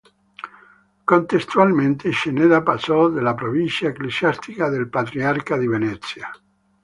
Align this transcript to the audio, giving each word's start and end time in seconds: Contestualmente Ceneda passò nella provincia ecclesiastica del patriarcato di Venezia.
Contestualmente 1.05 2.11
Ceneda 2.11 2.63
passò 2.63 3.07
nella 3.07 3.35
provincia 3.35 3.85
ecclesiastica 3.89 4.67
del 4.69 4.89
patriarcato 4.89 5.61
di 5.61 5.67
Venezia. 5.67 6.31